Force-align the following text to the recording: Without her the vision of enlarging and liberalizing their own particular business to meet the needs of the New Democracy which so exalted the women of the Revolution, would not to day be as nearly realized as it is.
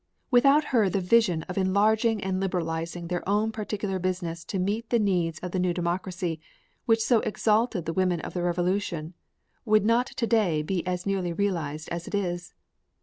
Without 0.31 0.63
her 0.73 0.89
the 0.89 0.99
vision 0.99 1.43
of 1.43 1.59
enlarging 1.59 2.23
and 2.23 2.39
liberalizing 2.39 3.05
their 3.07 3.21
own 3.29 3.51
particular 3.51 3.99
business 3.99 4.43
to 4.43 4.57
meet 4.57 4.89
the 4.89 4.97
needs 4.97 5.37
of 5.41 5.51
the 5.51 5.59
New 5.59 5.75
Democracy 5.75 6.39
which 6.87 7.03
so 7.03 7.19
exalted 7.19 7.85
the 7.85 7.93
women 7.93 8.19
of 8.21 8.33
the 8.33 8.41
Revolution, 8.41 9.13
would 9.63 9.85
not 9.85 10.07
to 10.07 10.25
day 10.25 10.63
be 10.63 10.83
as 10.87 11.05
nearly 11.05 11.33
realized 11.33 11.87
as 11.89 12.07
it 12.07 12.15
is. 12.15 12.55